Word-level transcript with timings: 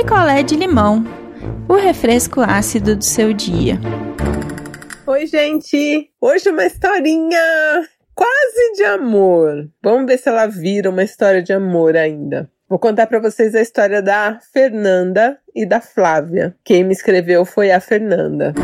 picolé 0.00 0.42
de 0.42 0.56
limão, 0.56 1.04
o 1.68 1.74
refresco 1.74 2.40
ácido 2.40 2.96
do 2.96 3.04
seu 3.04 3.34
dia. 3.34 3.78
Oi, 5.06 5.26
gente! 5.26 6.10
Hoje 6.18 6.48
uma 6.48 6.64
historinha 6.64 7.38
quase 8.14 8.72
de 8.76 8.84
amor. 8.84 9.68
Vamos 9.82 10.06
ver 10.06 10.16
se 10.16 10.30
ela 10.30 10.46
vira 10.46 10.88
uma 10.88 11.02
história 11.02 11.42
de 11.42 11.52
amor 11.52 11.98
ainda. 11.98 12.50
Vou 12.66 12.78
contar 12.78 13.08
para 13.08 13.20
vocês 13.20 13.54
a 13.54 13.60
história 13.60 14.00
da 14.00 14.38
Fernanda 14.54 15.36
e 15.54 15.66
da 15.66 15.82
Flávia. 15.82 16.56
Quem 16.64 16.82
me 16.82 16.94
escreveu 16.94 17.44
foi 17.44 17.70
a 17.70 17.78
Fernanda. 17.78 18.54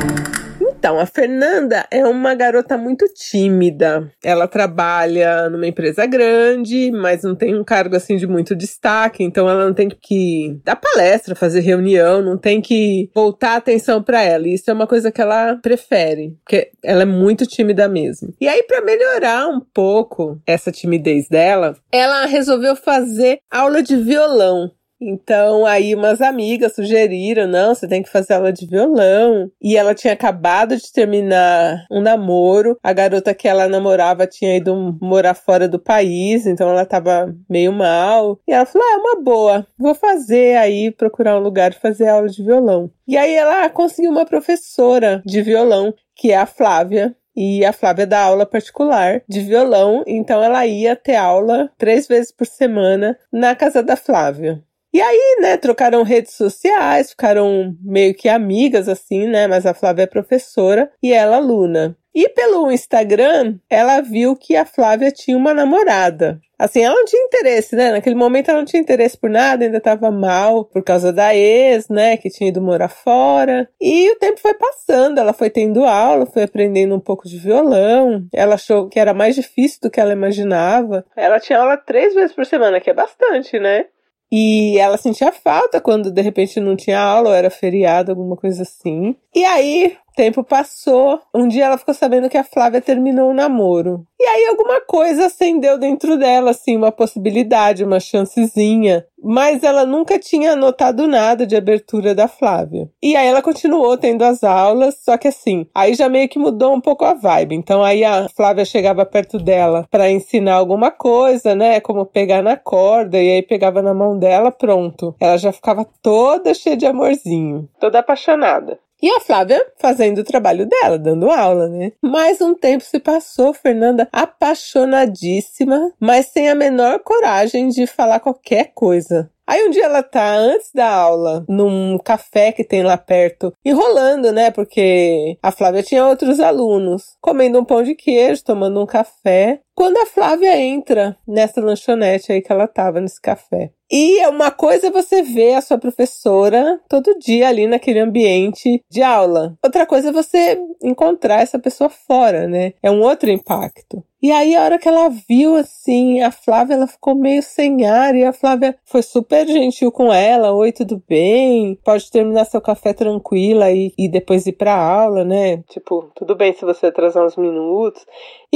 Então, 0.86 1.00
a 1.00 1.06
Fernanda 1.06 1.84
é 1.90 2.06
uma 2.06 2.32
garota 2.32 2.78
muito 2.78 3.06
tímida. 3.12 4.08
Ela 4.22 4.46
trabalha 4.46 5.50
numa 5.50 5.66
empresa 5.66 6.06
grande, 6.06 6.92
mas 6.92 7.24
não 7.24 7.34
tem 7.34 7.58
um 7.58 7.64
cargo 7.64 7.96
assim 7.96 8.16
de 8.16 8.24
muito 8.24 8.54
destaque, 8.54 9.24
então 9.24 9.50
ela 9.50 9.66
não 9.66 9.74
tem 9.74 9.88
que 9.88 10.60
dar 10.64 10.77
palestra, 10.77 11.34
fazer 11.34 11.58
reunião, 11.58 12.22
não 12.22 12.38
tem 12.38 12.60
que 12.60 13.10
voltar 13.12 13.56
atenção 13.56 14.00
para 14.00 14.22
ela. 14.22 14.46
Isso 14.46 14.70
é 14.70 14.72
uma 14.72 14.86
coisa 14.86 15.10
que 15.10 15.20
ela 15.20 15.56
prefere, 15.56 16.36
porque 16.44 16.70
ela 16.84 17.02
é 17.02 17.05
muito 17.05 17.44
tímida 17.46 17.88
mesmo. 17.88 18.32
E 18.41 18.46
aí, 18.46 18.62
para 18.62 18.80
melhorar 18.80 19.48
um 19.48 19.58
pouco 19.58 20.41
essa 20.46 20.70
timidez 20.70 21.28
dela, 21.28 21.77
ela 21.91 22.27
resolveu 22.27 22.77
fazer 22.77 23.41
aula 23.50 23.82
de 23.82 23.96
violão. 23.96 24.70
Então, 25.00 25.66
aí 25.66 25.95
umas 25.95 26.20
amigas 26.20 26.74
sugeriram, 26.74 27.46
não, 27.46 27.74
você 27.74 27.86
tem 27.86 28.02
que 28.02 28.10
fazer 28.10 28.34
aula 28.34 28.52
de 28.52 28.66
violão. 28.66 29.50
E 29.60 29.77
ela 29.77 29.95
tinha 29.95 30.12
acabado 30.12 30.77
de 30.77 30.92
terminar 30.92 31.86
um 31.91 32.00
namoro. 32.00 32.78
A 32.82 32.92
garota 32.92 33.34
que 33.34 33.46
ela 33.48 33.69
namorava 33.69 34.27
tinha 34.27 34.56
ido 34.56 34.96
morar 35.00 35.34
fora 35.34 35.69
do 35.69 35.78
país, 35.78 36.46
então 36.46 36.69
ela 36.69 36.86
tava 36.86 37.34
meio 37.48 37.72
mal. 37.72 38.41
E 38.46 38.52
ela 38.52 38.66
falou: 38.66 38.86
ah, 38.86 38.95
é 38.95 38.96
uma 38.96 39.22
boa, 39.22 39.66
vou 39.78 39.95
fazer 39.95 40.56
aí, 40.56 40.91
procurar 40.91 41.36
um 41.38 41.42
lugar 41.42 41.72
e 41.72 41.80
fazer 41.80 42.08
aula 42.08 42.28
de 42.28 42.42
violão. 42.42 42.91
E 43.06 43.17
aí 43.17 43.34
ela 43.34 43.69
conseguiu 43.69 44.11
uma 44.11 44.24
professora 44.24 45.22
de 45.24 45.42
violão, 45.42 45.94
que 46.14 46.33
é 46.33 46.36
a 46.36 46.47
Flávia, 46.47 47.14
e 47.36 47.64
a 47.67 47.72
Flávia 47.72 48.06
dá 48.06 48.22
aula 48.22 48.47
particular 48.47 49.22
de 49.28 49.41
violão, 49.41 50.02
então 50.06 50.42
ela 50.42 50.67
ia 50.67 50.97
ter 50.97 51.17
aula 51.17 51.70
três 51.77 52.08
vezes 52.08 52.33
por 52.33 52.47
semana 52.47 53.19
na 53.30 53.55
casa 53.55 53.83
da 53.83 53.94
Flávia. 53.94 54.64
E 54.97 55.02
aí, 55.02 55.36
né, 55.42 55.58
trocaram 55.58 56.02
redes 56.02 56.33
sociais, 56.33 57.11
ficaram 57.11 57.77
meio 57.83 58.14
que 58.14 58.30
amigas, 58.30 58.89
assim, 58.89 59.27
né? 59.27 59.47
Mas 59.47 59.66
a 59.66 59.75
Flávia 59.75 60.05
é 60.05 60.06
professora 60.06 60.91
e 61.02 61.12
ela 61.12 61.36
aluna. 61.36 61.94
E 62.14 62.30
pelo 62.30 62.72
Instagram, 62.72 63.58
ela 63.69 64.00
viu 64.00 64.34
que 64.34 64.56
a 64.56 64.64
Flávia 64.64 65.12
tinha 65.12 65.36
uma 65.36 65.52
namorada. 65.52 66.41
Assim, 66.58 66.83
ela 66.83 66.94
não 66.94 67.05
tinha 67.05 67.22
interesse, 67.27 67.77
né? 67.77 67.91
Naquele 67.91 68.14
momento 68.14 68.48
ela 68.48 68.61
não 68.61 68.64
tinha 68.64 68.80
interesse 68.80 69.19
por 69.19 69.28
nada, 69.28 69.67
ainda 69.67 69.83
tava 69.83 70.11
mal 70.11 70.64
por 70.64 70.83
causa 70.83 71.12
da 71.12 71.36
ex, 71.36 71.91
né? 71.91 72.17
Que 72.17 72.30
tinha 72.30 72.48
ido 72.48 72.62
morar 72.62 72.89
fora. 72.89 73.69
E 73.78 74.11
o 74.11 74.17
tempo 74.17 74.41
foi 74.41 74.55
passando, 74.55 75.20
ela 75.20 75.34
foi 75.34 75.50
tendo 75.50 75.84
aula, 75.84 76.24
foi 76.24 76.44
aprendendo 76.44 76.94
um 76.94 77.00
pouco 77.00 77.28
de 77.28 77.36
violão. 77.36 78.27
Ela 78.33 78.55
achou 78.55 78.89
que 78.89 78.98
era 78.98 79.12
mais 79.12 79.34
difícil 79.34 79.78
do 79.83 79.91
que 79.91 80.00
ela 80.00 80.14
imaginava. 80.14 81.05
Ela 81.14 81.39
tinha 81.39 81.58
aula 81.58 81.77
três 81.77 82.14
vezes 82.14 82.34
por 82.34 82.47
semana, 82.47 82.80
que 82.80 82.89
é 82.89 82.94
bastante, 82.94 83.58
né? 83.58 83.84
E 84.30 84.78
ela 84.78 84.96
sentia 84.96 85.30
falta 85.30 85.80
quando 85.80 86.10
de 86.10 86.20
repente 86.20 86.58
não 86.60 86.77
tinha 86.77 87.00
aula 87.00 87.28
ou 87.30 87.34
era 87.34 87.50
feriado, 87.50 88.10
alguma 88.10 88.36
coisa 88.36 88.62
assim. 88.62 89.16
E 89.34 89.44
aí, 89.44 89.96
tempo 90.17 90.42
passou. 90.42 91.20
Um 91.33 91.47
dia 91.47 91.67
ela 91.67 91.78
ficou 91.78 91.95
sabendo 91.95 92.31
que 92.31 92.39
a 92.39 92.42
Flávia 92.42 92.81
terminou 92.81 93.31
o 93.31 93.34
namoro. 93.34 94.05
E 94.19 94.25
aí 94.25 94.47
alguma 94.47 94.81
coisa 94.81 95.27
acendeu 95.27 95.78
dentro 95.78 96.17
dela, 96.17 96.50
assim, 96.50 96.75
uma 96.75 96.91
possibilidade, 96.91 97.84
uma 97.84 98.00
chancezinha. 98.00 99.06
Mas 99.23 99.62
ela 99.62 99.84
nunca 99.84 100.19
tinha 100.19 100.56
notado 100.56 101.06
nada 101.06 101.47
de 101.47 101.55
abertura 101.55 102.14
da 102.14 102.27
Flávia. 102.28 102.89
E 103.03 103.14
aí 103.14 103.27
ela 103.27 103.42
continuou 103.42 103.97
tendo 103.98 104.23
as 104.23 104.42
aulas, 104.42 104.97
só 105.03 105.19
que 105.19 105.28
assim, 105.28 105.67
aí 105.75 105.95
já 105.95 106.08
meio 106.08 106.28
que 106.28 106.39
mudou 106.39 106.73
um 106.73 106.80
pouco 106.80 107.05
a 107.05 107.13
vibe. 107.13 107.55
Então 107.55 107.83
aí 107.83 108.05
a 108.05 108.29
Flávia 108.29 108.64
chegava 108.64 109.05
perto 109.05 109.39
dela 109.39 109.86
para 109.90 110.11
ensinar 110.11 110.55
alguma 110.55 110.90
coisa, 110.90 111.55
né? 111.55 111.80
Como 111.80 112.07
pegar 112.07 112.42
na 112.42 112.57
corda, 112.57 113.19
e 113.19 113.33
aí 113.33 113.42
pegava 113.42 113.83
na 113.83 113.92
mão 113.92 114.19
dela, 114.19 114.51
pronto. 114.51 115.14
Ela 115.20 115.36
já 115.36 115.52
ficava 115.52 115.86
toda 116.02 116.55
cheia 116.55 116.77
de 116.77 116.86
amorzinho, 116.86 117.69
toda 117.79 117.98
apaixonada. 117.98 118.79
E 119.02 119.11
a 119.11 119.20
Flávia 119.20 119.62
fazendo 119.79 120.18
o 120.18 120.24
trabalho 120.24 120.67
dela, 120.67 120.98
dando 120.98 121.30
aula, 121.30 121.68
né? 121.68 121.92
Mais 122.02 122.40
um 122.40 122.55
tempo 122.55 122.83
se 122.83 122.98
passou, 122.98 123.52
Fernanda 123.52 124.08
apaixonadíssima, 124.11 125.92
mas 126.01 126.27
sem 126.27 126.48
a 126.48 126.55
menor 126.55 127.01
coragem 127.01 127.68
de 127.68 127.86
falar 127.86 128.20
qualquer 128.20 128.73
coisa. 128.75 129.31
Aí 129.46 129.64
um 129.64 129.70
dia 129.70 129.84
ela 129.84 130.02
tá 130.02 130.34
antes 130.34 130.73
da 130.75 130.90
aula, 130.90 131.44
num 131.49 131.99
café 131.99 132.50
que 132.50 132.64
tem 132.64 132.82
lá 132.82 132.99
perto, 132.99 133.52
enrolando, 133.64 134.32
né? 134.32 134.50
Porque 134.50 135.38
a 135.40 135.52
Flávia 135.52 135.84
tinha 135.84 136.05
outros 136.05 136.40
alunos, 136.40 137.17
comendo 137.20 137.61
um 137.61 137.64
pão 137.64 137.82
de 137.82 137.94
queijo, 137.94 138.43
tomando 138.43 138.82
um 138.82 138.87
café. 138.87 139.61
Quando 139.76 139.99
a 139.99 140.06
Flávia 140.06 140.59
entra 140.59 141.19
nessa 141.29 141.61
lanchonete 141.61 142.32
aí 142.32 142.41
que 142.41 142.50
ela 142.50 142.67
tava 142.67 142.99
nesse 142.99 143.20
café. 143.20 143.73
E 143.93 144.19
é 144.20 144.29
uma 144.29 144.50
coisa 144.50 144.91
você 144.91 145.23
ver 145.23 145.55
a 145.55 145.61
sua 145.61 145.76
professora 145.76 146.81
todo 146.88 147.19
dia 147.19 147.49
ali 147.49 147.67
naquele 147.67 148.00
ambiente 148.00 148.82
de 148.91 149.03
aula. 149.03 149.55
Outra 149.62 149.85
coisa 149.85 150.09
é 150.09 150.12
você 150.12 150.59
encontrar 150.82 151.43
essa 151.43 151.59
pessoa 151.59 151.91
fora, 151.91 152.49
né? 152.49 152.73
É 152.82 152.91
um 152.91 153.03
outro 153.03 153.31
impacto. 153.31 154.03
E 154.23 154.32
aí, 154.32 154.56
a 154.56 154.64
hora 154.64 154.79
que 154.79 154.88
ela 154.88 155.09
viu, 155.09 155.55
assim, 155.55 156.20
a 156.20 156.32
Flávia, 156.32 156.75
ela 156.75 156.87
ficou 156.87 157.14
meio 157.14 157.43
sem 157.43 157.87
ar 157.87 158.14
e 158.17 158.25
a 158.25 158.32
Flávia 158.32 158.76
foi 158.85 159.03
super 159.03 159.47
gentil 159.47 159.93
com 159.93 160.12
ela. 160.12 160.53
Oi, 160.53 160.73
tudo 160.73 161.00
bem? 161.06 161.79
Pode 161.85 162.11
terminar 162.11 162.47
seu 162.47 162.61
café 162.61 162.93
tranquila 162.93 163.70
e, 163.70 163.93
e 163.97 164.08
depois 164.08 164.47
ir 164.47 164.55
pra 164.55 164.75
aula, 164.75 165.23
né? 165.23 165.58
Tipo, 165.69 166.11
tudo 166.14 166.35
bem 166.35 166.53
se 166.55 166.64
você 166.64 166.87
atrasar 166.87 167.25
uns 167.25 167.37
minutos. 167.37 168.05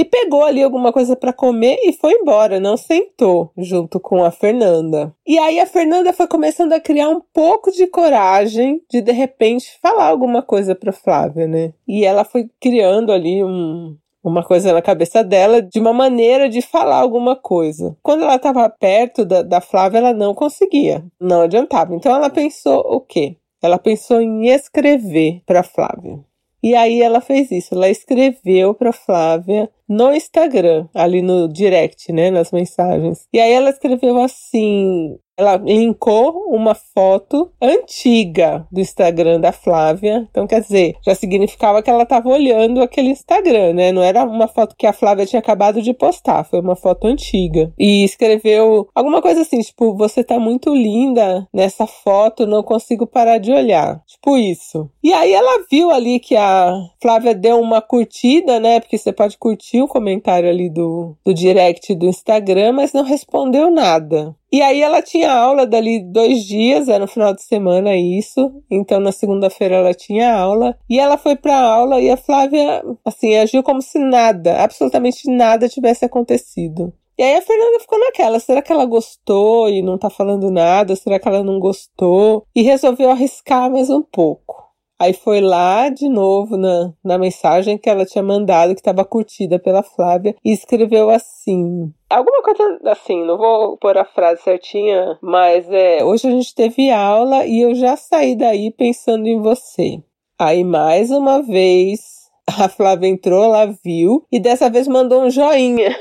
E 0.01 0.05
pegou 0.07 0.43
ali 0.43 0.63
alguma 0.63 0.95
coisa 0.95 1.15
para 1.15 1.31
comer 1.31 1.77
e 1.83 1.93
foi 1.93 2.15
embora, 2.15 2.59
não 2.59 2.75
sentou 2.75 3.53
junto 3.55 4.01
com 4.01 4.25
a 4.25 4.31
Fernanda. 4.31 5.15
E 5.27 5.39
aí 5.39 5.61
a 5.61 5.67
Fernanda 5.67 6.11
foi 6.15 6.27
começando 6.27 6.73
a 6.73 6.81
criar 6.81 7.11
um 7.11 7.21
pouco 7.35 7.71
de 7.71 7.87
coragem 7.87 8.81
de 8.91 9.03
de 9.03 9.13
repente 9.13 9.79
falar 9.83 10.07
alguma 10.07 10.41
coisa 10.41 10.75
para 10.75 10.91
Flávia, 10.91 11.47
né? 11.47 11.75
E 11.87 12.03
ela 12.03 12.25
foi 12.25 12.49
criando 12.59 13.13
ali 13.13 13.45
um, 13.45 13.95
uma 14.25 14.43
coisa 14.43 14.73
na 14.73 14.81
cabeça 14.81 15.23
dela 15.23 15.61
de 15.61 15.79
uma 15.79 15.93
maneira 15.93 16.49
de 16.49 16.63
falar 16.63 16.97
alguma 16.97 17.37
coisa. 17.37 17.95
Quando 18.03 18.23
ela 18.23 18.37
estava 18.37 18.71
perto 18.71 19.27
da, 19.27 19.43
da 19.43 19.61
Flávia, 19.61 19.99
ela 19.99 20.15
não 20.15 20.33
conseguia, 20.33 21.05
não 21.21 21.43
adiantava. 21.43 21.95
Então 21.95 22.11
ela 22.11 22.31
pensou 22.31 22.79
o 22.87 23.03
quê? 23.03 23.37
Ela 23.63 23.79
pensou 23.79 24.19
em 24.23 24.49
escrever 24.49 25.43
para 25.45 25.63
Flávia. 25.63 26.25
E 26.63 26.75
aí 26.75 27.01
ela 27.01 27.21
fez 27.21 27.51
isso, 27.51 27.75
ela 27.75 27.89
escreveu 27.89 28.75
para 28.75 28.93
Flávia 28.93 29.71
no 29.89 30.13
Instagram, 30.13 30.87
ali 30.95 31.23
no 31.23 31.49
direct, 31.49 32.13
né, 32.13 32.31
nas 32.31 32.53
mensagens. 32.53 33.27
E 33.33 33.41
aí 33.41 33.53
ela 33.53 33.71
escreveu 33.71 34.19
assim: 34.19 35.19
ela 35.41 35.57
linkou 35.57 36.45
uma 36.49 36.75
foto 36.75 37.51
antiga 37.61 38.67
do 38.71 38.81
Instagram 38.81 39.41
da 39.41 39.53
Flávia. 39.53 40.29
Então, 40.31 40.47
quer 40.47 40.61
dizer, 40.61 40.97
já 41.05 41.15
significava 41.15 41.83
que 41.83 41.91
ela 41.91 42.03
estava 42.03 42.29
olhando 42.29 42.83
aquele 42.83 43.09
Instagram, 43.09 43.73
né? 43.73 43.91
Não 43.91 44.03
era 44.03 44.23
uma 44.25 44.47
foto 44.47 44.77
que 44.77 44.87
a 44.87 44.93
Flávia 44.93 45.25
tinha 45.25 45.41
acabado 45.41 45.81
de 45.81 45.95
postar, 45.95 46.45
foi 46.45 46.61
uma 46.61 46.77
foto 46.77 47.07
antiga. 47.07 47.73
E 47.79 48.05
escreveu 48.05 48.89
alguma 48.95 49.23
coisa 49.23 49.41
assim, 49.43 49.61
tipo, 49.61 49.97
você 49.97 50.23
tá 50.23 50.39
muito 50.39 50.75
linda 50.75 51.47
nessa 51.53 51.87
foto, 51.87 52.47
não 52.47 52.63
consigo 52.63 53.07
parar 53.07 53.39
de 53.39 53.53
olhar. 53.53 54.03
Tipo 54.07 54.37
isso. 54.37 54.91
E 55.03 55.13
aí 55.13 55.33
ela 55.33 55.65
viu 55.71 55.91
ali 55.91 56.21
que 56.21 56.37
a 56.37 56.73
Flávia 57.01 57.35
deu 57.35 57.59
uma 57.59 57.81
curtida, 57.81 58.61
né? 58.61 58.81
Porque 58.81 58.99
você 58.99 59.13
pode 59.13 59.39
curtir 59.39 59.81
o 59.81 59.89
comentário 59.89 60.49
ali 60.49 60.69
do, 60.69 61.17
do 61.25 61.33
direct 61.33 61.95
do 61.95 62.07
Instagram, 62.07 62.73
mas 62.73 62.93
não 62.93 63.03
respondeu 63.03 63.71
nada. 63.71 64.35
E 64.53 64.61
aí 64.63 64.81
ela 64.83 65.01
tinha 65.01 65.33
aula 65.33 65.65
dali 65.65 66.01
dois 66.01 66.45
dias, 66.45 66.89
era 66.89 66.99
no 66.99 67.07
final 67.07 67.33
de 67.33 67.43
semana 67.43 67.97
isso. 67.97 68.53
Então 68.71 68.99
na 68.99 69.13
segunda-feira 69.13 69.77
ela 69.77 69.95
tinha 69.95 70.35
aula 70.35 70.77
e 70.89 70.99
ela 70.99 71.17
foi 71.17 71.37
para 71.37 71.57
aula 71.57 72.01
e 72.01 72.11
a 72.11 72.17
Flávia 72.17 72.83
assim 73.05 73.37
agiu 73.37 73.63
como 73.63 73.81
se 73.81 73.99
nada, 73.99 74.63
absolutamente 74.63 75.31
nada 75.31 75.69
tivesse 75.69 76.05
acontecido. 76.05 76.93
E 77.17 77.23
aí 77.23 77.37
a 77.37 77.43
Fernanda 77.43 77.79
ficou 77.81 77.99
naquela, 77.99 78.41
será 78.41 78.63
que 78.63 78.73
ela 78.73 78.87
gostou 78.87 79.69
e 79.69 79.83
não 79.83 79.99
tá 79.99 80.09
falando 80.09 80.51
nada? 80.51 80.97
Será 80.97 81.19
que 81.19 81.29
ela 81.29 81.45
não 81.45 81.61
gostou? 81.61 82.47
E 82.57 82.63
resolveu 82.63 83.11
arriscar 83.11 83.71
mais 83.71 83.91
um 83.91 84.03
pouco. 84.03 84.70
Aí 85.01 85.15
foi 85.15 85.41
lá 85.41 85.89
de 85.89 86.11
novo 86.11 86.59
na, 86.59 86.93
na 87.03 87.17
mensagem 87.17 87.79
que 87.79 87.89
ela 87.89 88.05
tinha 88.05 88.23
mandado, 88.23 88.75
que 88.75 88.81
estava 88.81 89.03
curtida 89.03 89.59
pela 89.59 89.83
Flávia, 89.83 90.37
e 90.45 90.53
escreveu 90.53 91.09
assim: 91.09 91.91
Alguma 92.11 92.43
coisa 92.43 92.79
assim, 92.85 93.25
não 93.25 93.39
vou 93.39 93.79
pôr 93.79 93.97
a 93.97 94.05
frase 94.05 94.43
certinha, 94.43 95.19
mas 95.23 95.67
é. 95.71 96.05
Hoje 96.05 96.29
a 96.29 96.31
gente 96.31 96.55
teve 96.55 96.91
aula 96.91 97.47
e 97.47 97.63
eu 97.63 97.75
já 97.75 97.97
saí 97.97 98.37
daí 98.37 98.71
pensando 98.71 99.27
em 99.27 99.41
você. 99.41 100.03
Aí 100.39 100.63
mais 100.63 101.11
uma 101.11 101.41
vez 101.41 102.29
a 102.47 102.69
Flávia 102.69 103.09
entrou, 103.09 103.45
ela 103.45 103.73
viu 103.83 104.27
e 104.31 104.39
dessa 104.39 104.69
vez 104.69 104.87
mandou 104.87 105.23
um 105.23 105.31
joinha. 105.31 105.97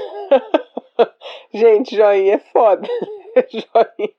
gente, 1.54 1.96
joinha 1.96 2.34
é 2.34 2.40
foda. 2.51 2.86
joinha, 3.50 4.10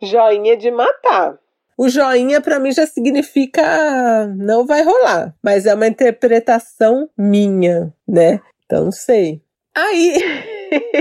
joinha 0.00 0.56
de 0.56 0.70
matar. 0.70 1.38
O 1.82 1.88
joinha 1.88 2.40
para 2.40 2.60
mim 2.60 2.70
já 2.70 2.86
significa 2.86 4.28
não 4.36 4.64
vai 4.64 4.84
rolar, 4.84 5.34
mas 5.42 5.66
é 5.66 5.74
uma 5.74 5.88
interpretação 5.88 7.10
minha, 7.18 7.92
né? 8.06 8.40
Então 8.64 8.84
não 8.84 8.92
sei. 8.92 9.42
Aí 9.74 10.16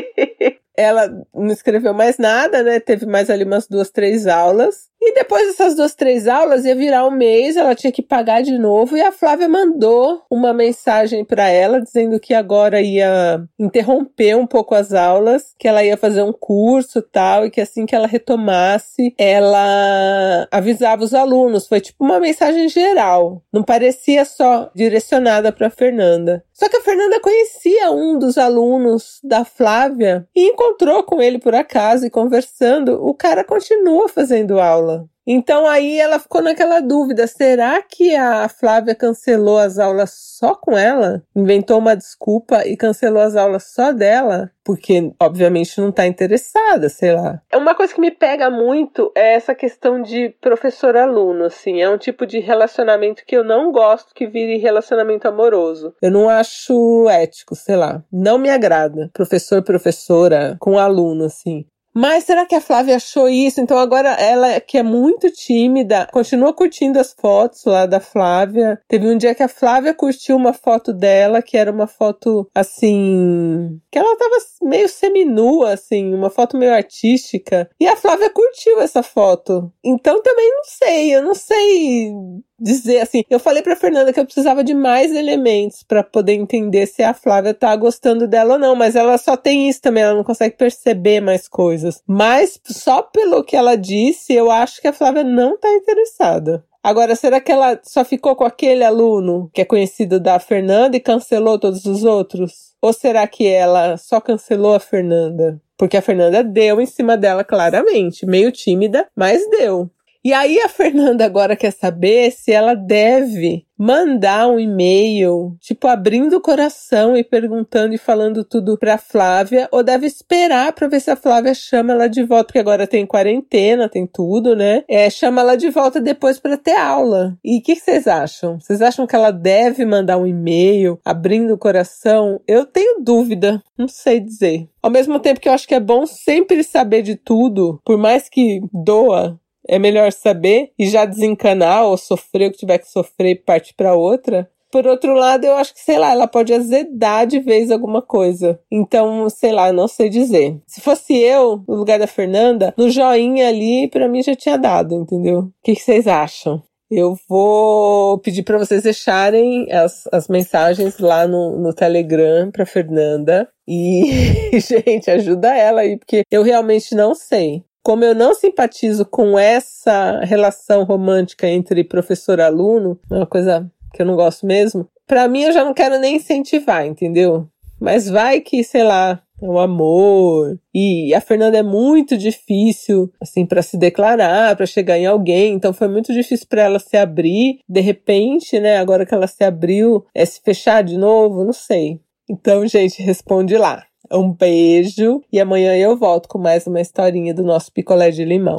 ela 0.75 1.07
não 1.35 1.51
escreveu 1.53 1.93
mais 1.93 2.17
nada, 2.17 2.63
né? 2.63 2.79
Teve 2.79 3.05
mais 3.05 3.29
ali 3.29 3.43
umas 3.43 3.67
duas, 3.67 3.91
três 3.91 4.25
aulas. 4.25 4.89
E 5.03 5.15
depois 5.15 5.47
dessas 5.47 5.75
duas, 5.75 5.95
três 5.95 6.27
aulas, 6.27 6.63
ia 6.63 6.75
virar 6.75 7.07
um 7.07 7.11
mês, 7.11 7.57
ela 7.57 7.73
tinha 7.73 7.91
que 7.91 8.03
pagar 8.03 8.43
de 8.43 8.55
novo. 8.59 8.95
E 8.95 9.01
a 9.01 9.11
Flávia 9.11 9.49
mandou 9.49 10.21
uma 10.29 10.53
mensagem 10.53 11.25
para 11.25 11.49
ela 11.49 11.81
dizendo 11.81 12.19
que 12.19 12.35
agora 12.35 12.79
ia 12.79 13.43
interromper 13.57 14.37
um 14.37 14.45
pouco 14.45 14.75
as 14.75 14.93
aulas, 14.93 15.55
que 15.57 15.67
ela 15.67 15.83
ia 15.83 15.97
fazer 15.97 16.21
um 16.21 16.31
curso 16.31 17.01
tal, 17.01 17.47
e 17.47 17.49
que 17.49 17.59
assim 17.59 17.87
que 17.87 17.95
ela 17.95 18.05
retomasse, 18.05 19.15
ela 19.17 20.47
avisava 20.51 21.03
os 21.03 21.15
alunos. 21.15 21.67
Foi 21.67 21.81
tipo 21.81 22.03
uma 22.03 22.19
mensagem 22.19 22.69
geral. 22.69 23.41
Não 23.51 23.63
parecia 23.63 24.23
só 24.23 24.69
direcionada 24.75 25.51
para 25.51 25.71
Fernanda. 25.71 26.43
Só 26.53 26.69
que 26.69 26.77
a 26.77 26.81
Fernanda 26.81 27.19
conhecia 27.19 27.89
um 27.89 28.19
dos 28.19 28.37
alunos 28.37 29.19
da 29.23 29.43
Flávia 29.43 30.27
e 30.35 30.49
encontrou 30.49 31.01
com 31.01 31.19
ele 31.19 31.39
por 31.39 31.55
acaso 31.55 32.05
e 32.05 32.09
conversando, 32.09 33.03
o 33.03 33.15
cara 33.15 33.43
continua 33.43 34.07
fazendo 34.07 34.59
aula. 34.59 35.00
Então 35.25 35.67
aí 35.67 35.99
ela 35.99 36.19
ficou 36.19 36.41
naquela 36.41 36.79
dúvida: 36.79 37.27
será 37.27 37.81
que 37.81 38.15
a 38.15 38.47
Flávia 38.49 38.95
cancelou 38.95 39.59
as 39.59 39.77
aulas 39.77 40.11
só 40.11 40.55
com 40.55 40.77
ela? 40.77 41.23
Inventou 41.35 41.77
uma 41.77 41.95
desculpa 41.95 42.65
e 42.65 42.75
cancelou 42.75 43.21
as 43.21 43.35
aulas 43.35 43.63
só 43.73 43.91
dela? 43.91 44.51
Porque, 44.63 45.11
obviamente, 45.19 45.79
não 45.81 45.89
está 45.89 46.05
interessada, 46.05 46.87
sei 46.87 47.13
lá. 47.13 47.41
É 47.51 47.57
Uma 47.57 47.73
coisa 47.73 47.93
que 47.93 48.01
me 48.01 48.11
pega 48.11 48.49
muito 48.49 49.11
é 49.15 49.33
essa 49.33 49.55
questão 49.55 50.01
de 50.01 50.29
professor-aluno, 50.39 51.45
assim. 51.45 51.81
É 51.81 51.89
um 51.89 51.97
tipo 51.97 52.27
de 52.27 52.39
relacionamento 52.39 53.23
que 53.25 53.35
eu 53.35 53.43
não 53.43 53.71
gosto 53.71 54.13
que 54.13 54.27
vire 54.27 54.57
relacionamento 54.57 55.27
amoroso. 55.27 55.95
Eu 56.01 56.11
não 56.11 56.29
acho 56.29 57.09
ético, 57.09 57.55
sei 57.55 57.75
lá. 57.75 58.03
Não 58.11 58.37
me 58.37 58.49
agrada. 58.49 59.09
Professor-professora 59.13 60.57
com 60.59 60.77
aluno, 60.77 61.25
assim. 61.25 61.65
Mas 61.93 62.23
será 62.23 62.45
que 62.45 62.55
a 62.55 62.61
Flávia 62.61 62.95
achou 62.95 63.27
isso? 63.27 63.59
Então 63.59 63.77
agora 63.77 64.09
ela, 64.11 64.59
que 64.59 64.77
é 64.77 64.83
muito 64.83 65.29
tímida, 65.31 66.07
continua 66.11 66.53
curtindo 66.53 66.99
as 66.99 67.13
fotos 67.13 67.65
lá 67.65 67.85
da 67.85 67.99
Flávia. 67.99 68.79
Teve 68.87 69.07
um 69.07 69.17
dia 69.17 69.35
que 69.35 69.43
a 69.43 69.47
Flávia 69.47 69.93
curtiu 69.93 70.35
uma 70.35 70.53
foto 70.53 70.93
dela, 70.93 71.41
que 71.41 71.57
era 71.57 71.71
uma 71.71 71.87
foto 71.87 72.49
assim. 72.55 73.79
que 73.91 73.97
ela 73.97 74.17
tava 74.17 74.35
meio 74.63 74.87
seminua, 74.87 75.73
assim, 75.73 76.13
uma 76.13 76.29
foto 76.29 76.57
meio 76.57 76.73
artística. 76.73 77.69
E 77.79 77.87
a 77.87 77.95
Flávia 77.95 78.29
curtiu 78.29 78.79
essa 78.79 79.03
foto. 79.03 79.71
Então 79.83 80.21
também 80.21 80.49
não 80.49 80.63
sei, 80.63 81.15
eu 81.15 81.23
não 81.23 81.35
sei 81.35 82.13
dizer 82.61 83.01
assim. 83.01 83.23
Eu 83.29 83.39
falei 83.39 83.61
pra 83.61 83.75
Fernanda 83.75 84.13
que 84.13 84.19
eu 84.19 84.25
precisava 84.25 84.63
de 84.63 84.73
mais 84.73 85.11
elementos 85.13 85.83
para 85.83 86.03
poder 86.03 86.33
entender 86.33 86.85
se 86.85 87.01
a 87.01 87.13
Flávia 87.13 87.53
tá 87.53 87.75
gostando 87.75 88.27
dela 88.27 88.53
ou 88.53 88.59
não, 88.59 88.75
mas 88.75 88.95
ela 88.95 89.17
só 89.17 89.35
tem 89.35 89.67
isso 89.67 89.81
também, 89.81 90.03
ela 90.03 90.15
não 90.15 90.23
consegue 90.23 90.55
perceber 90.55 91.19
mais 91.19 91.47
coisas. 91.47 92.01
Mas 92.07 92.59
só 92.67 93.01
pelo 93.01 93.43
que 93.43 93.55
ela 93.55 93.75
disse, 93.75 94.33
eu 94.33 94.51
acho 94.51 94.81
que 94.81 94.87
a 94.87 94.93
Flávia 94.93 95.23
não 95.23 95.57
tá 95.57 95.71
interessada. 95.73 96.63
Agora, 96.83 97.15
será 97.15 97.39
que 97.39 97.51
ela 97.51 97.79
só 97.83 98.03
ficou 98.03 98.35
com 98.35 98.43
aquele 98.43 98.83
aluno 98.83 99.51
que 99.53 99.61
é 99.61 99.65
conhecido 99.65 100.19
da 100.19 100.39
Fernanda 100.39 100.97
e 100.97 100.99
cancelou 100.99 101.59
todos 101.59 101.85
os 101.85 102.03
outros? 102.03 102.71
Ou 102.81 102.91
será 102.91 103.27
que 103.27 103.47
ela 103.47 103.97
só 103.97 104.19
cancelou 104.19 104.73
a 104.73 104.79
Fernanda? 104.79 105.61
Porque 105.77 105.95
a 105.95 106.01
Fernanda 106.01 106.43
deu 106.43 106.81
em 106.81 106.87
cima 106.87 107.15
dela 107.15 107.43
claramente, 107.43 108.25
meio 108.25 108.51
tímida, 108.51 109.07
mas 109.15 109.47
deu. 109.49 109.91
E 110.23 110.33
aí 110.33 110.59
a 110.59 110.69
Fernanda 110.69 111.25
agora 111.25 111.55
quer 111.55 111.71
saber 111.71 112.31
se 112.31 112.51
ela 112.51 112.75
deve 112.75 113.65
mandar 113.75 114.47
um 114.47 114.59
e-mail, 114.59 115.57
tipo 115.59 115.87
abrindo 115.87 116.37
o 116.37 116.41
coração 116.41 117.17
e 117.17 117.23
perguntando 117.23 117.95
e 117.95 117.97
falando 117.97 118.45
tudo 118.45 118.77
pra 118.77 118.99
Flávia, 118.99 119.67
ou 119.71 119.81
deve 119.81 120.05
esperar 120.05 120.71
para 120.73 120.87
ver 120.87 120.99
se 120.99 121.09
a 121.09 121.15
Flávia 121.15 121.55
chama 121.55 121.93
ela 121.93 122.07
de 122.07 122.21
volta, 122.21 122.45
porque 122.45 122.59
agora 122.59 122.85
tem 122.85 123.07
quarentena, 123.07 123.89
tem 123.89 124.05
tudo, 124.05 124.55
né? 124.55 124.83
É, 124.87 125.09
chama 125.09 125.41
ela 125.41 125.55
de 125.55 125.71
volta 125.71 125.99
depois 125.99 126.39
para 126.39 126.55
ter 126.55 126.75
aula. 126.75 127.35
E 127.43 127.57
o 127.57 127.63
que 127.63 127.75
vocês 127.75 128.05
acham? 128.05 128.59
Vocês 128.59 128.83
acham 128.83 129.07
que 129.07 129.15
ela 129.15 129.31
deve 129.31 129.83
mandar 129.83 130.19
um 130.19 130.27
e-mail 130.27 130.99
abrindo 131.03 131.55
o 131.55 131.57
coração? 131.57 132.39
Eu 132.47 132.67
tenho 132.67 133.01
dúvida, 133.01 133.63
não 133.75 133.87
sei 133.87 134.19
dizer. 134.19 134.69
Ao 134.79 134.91
mesmo 134.91 135.19
tempo 135.19 135.39
que 135.39 135.49
eu 135.49 135.53
acho 135.53 135.67
que 135.67 135.75
é 135.75 135.79
bom 135.79 136.05
sempre 136.05 136.63
saber 136.63 137.01
de 137.01 137.15
tudo, 137.15 137.79
por 137.83 137.97
mais 137.97 138.29
que 138.29 138.61
doa, 138.71 139.39
é 139.71 139.79
melhor 139.79 140.11
saber 140.11 140.71
e 140.77 140.89
já 140.89 141.05
desencanar 141.05 141.85
ou 141.85 141.97
sofrer 141.97 142.49
o 142.49 142.51
que 142.51 142.57
tiver 142.57 142.77
que 142.77 142.91
sofrer 142.91 143.31
e 143.31 143.35
partir 143.35 143.73
para 143.73 143.95
outra. 143.95 144.51
Por 144.69 144.85
outro 144.85 145.13
lado, 145.13 145.45
eu 145.45 145.55
acho 145.55 145.73
que, 145.73 145.79
sei 145.79 145.97
lá, 145.97 146.11
ela 146.11 146.27
pode 146.27 146.53
azedar 146.53 147.25
de 147.25 147.39
vez 147.39 147.71
alguma 147.71 148.01
coisa. 148.01 148.59
Então, 148.69 149.29
sei 149.29 149.51
lá, 149.51 149.71
não 149.71 149.87
sei 149.87 150.09
dizer. 150.09 150.57
Se 150.67 150.79
fosse 150.81 151.17
eu, 151.17 151.63
no 151.67 151.75
lugar 151.75 151.99
da 151.99 152.07
Fernanda, 152.07 152.73
no 152.77 152.89
joinha 152.89 153.47
ali, 153.47 153.87
para 153.89 154.07
mim 154.07 154.21
já 154.21 154.35
tinha 154.35 154.57
dado, 154.57 154.95
entendeu? 154.95 155.39
O 155.39 155.51
que, 155.63 155.75
que 155.75 155.81
vocês 155.81 156.07
acham? 156.07 156.61
Eu 156.89 157.17
vou 157.29 158.17
pedir 158.19 158.43
para 158.43 158.57
vocês 158.57 158.83
deixarem 158.83 159.71
as, 159.71 160.03
as 160.11 160.27
mensagens 160.27 160.99
lá 160.99 161.25
no, 161.25 161.57
no 161.57 161.73
Telegram 161.73 162.51
para 162.51 162.65
Fernanda. 162.65 163.47
E, 163.65 164.03
gente, 164.59 165.09
ajuda 165.09 165.55
ela 165.55 165.81
aí, 165.81 165.97
porque 165.97 166.23
eu 166.29 166.43
realmente 166.43 166.93
não 166.93 167.15
sei. 167.15 167.63
Como 167.83 168.03
eu 168.03 168.13
não 168.13 168.33
simpatizo 168.33 169.05
com 169.05 169.37
essa 169.37 170.19
relação 170.19 170.83
romântica 170.83 171.47
entre 171.47 171.83
professor 171.83 172.39
e 172.39 172.43
aluno, 172.43 172.99
é 173.09 173.15
uma 173.15 173.25
coisa 173.25 173.71
que 173.93 174.01
eu 174.01 174.05
não 174.05 174.15
gosto 174.15 174.45
mesmo, 174.45 174.87
para 175.07 175.27
mim 175.27 175.43
eu 175.43 175.51
já 175.51 175.65
não 175.65 175.73
quero 175.73 175.99
nem 175.99 176.15
incentivar, 176.15 176.85
entendeu? 176.85 177.47
Mas 177.79 178.07
vai 178.07 178.39
que, 178.39 178.63
sei 178.63 178.83
lá, 178.83 179.21
é 179.41 179.45
um 179.45 179.57
amor. 179.57 180.57
E 180.73 181.13
a 181.15 181.19
Fernanda 181.19 181.57
é 181.57 181.63
muito 181.63 182.15
difícil, 182.15 183.11
assim, 183.19 183.43
para 183.45 183.63
se 183.63 183.75
declarar, 183.75 184.55
para 184.55 184.67
chegar 184.67 184.99
em 184.99 185.07
alguém. 185.07 185.53
Então 185.53 185.73
foi 185.73 185.87
muito 185.87 186.13
difícil 186.13 186.45
para 186.47 186.61
ela 186.61 186.79
se 186.79 186.95
abrir. 186.95 187.59
De 187.67 187.81
repente, 187.81 188.59
né, 188.59 188.77
agora 188.77 189.05
que 189.05 189.13
ela 189.13 189.25
se 189.25 189.43
abriu, 189.43 190.05
é 190.13 190.23
se 190.23 190.39
fechar 190.41 190.83
de 190.83 190.97
novo, 190.97 191.43
não 191.43 191.53
sei. 191.53 191.99
Então, 192.29 192.65
gente, 192.67 193.01
responde 193.01 193.57
lá. 193.57 193.83
Um 194.11 194.33
beijo 194.33 195.21
e 195.31 195.39
amanhã 195.39 195.77
eu 195.77 195.95
volto 195.95 196.27
com 196.27 196.37
mais 196.37 196.67
uma 196.67 196.81
historinha 196.81 197.33
do 197.33 197.43
nosso 197.43 197.71
picolé 197.71 198.11
de 198.11 198.25
limão. 198.25 198.57